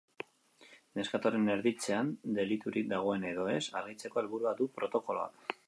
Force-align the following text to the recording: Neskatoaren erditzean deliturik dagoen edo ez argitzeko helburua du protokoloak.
Neskatoaren 0.99 1.51
erditzean 1.55 2.09
deliturik 2.39 2.89
dagoen 2.95 3.29
edo 3.35 3.47
ez 3.57 3.61
argitzeko 3.83 4.23
helburua 4.23 4.59
du 4.63 4.71
protokoloak. 4.81 5.57